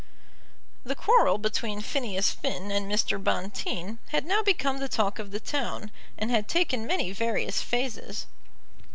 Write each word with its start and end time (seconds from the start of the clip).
The 0.83 0.95
quarrel 0.95 1.37
between 1.37 1.79
Phineas 1.79 2.31
Finn 2.31 2.71
and 2.71 2.91
Mr. 2.91 3.23
Bonteen 3.23 3.99
had 4.07 4.25
now 4.25 4.41
become 4.41 4.79
the 4.79 4.87
talk 4.89 5.19
of 5.19 5.29
the 5.29 5.39
town, 5.39 5.91
and 6.17 6.31
had 6.31 6.47
taken 6.47 6.87
many 6.87 7.11
various 7.11 7.61
phases. 7.61 8.25